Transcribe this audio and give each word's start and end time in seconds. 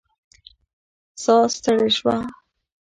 ساه 1.23 1.45
ستړې 1.55 1.89
شوې 1.97 2.17